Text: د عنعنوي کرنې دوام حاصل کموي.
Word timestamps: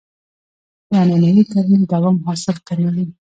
د 0.89 0.91
عنعنوي 1.01 1.43
کرنې 1.51 1.77
دوام 1.91 2.15
حاصل 2.25 2.55
کموي. 2.67 3.05